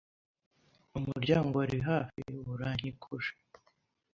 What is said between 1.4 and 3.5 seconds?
wa hafi urankikuje